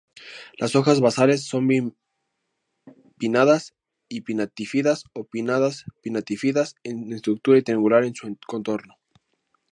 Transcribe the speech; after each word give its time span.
Las 0.57 0.75
hojas 0.75 0.99
basales 0.99 1.43
son 1.45 1.67
bipinnadas-pinnatífidas 3.19 5.03
o 5.13 5.25
pinnadas-pinnatífidas 5.25 6.73
en 6.81 7.13
estructura 7.13 7.59
y 7.59 7.61
triangular 7.61 8.05
en 8.05 8.15
su 8.15 8.35
contorno. 8.47 8.95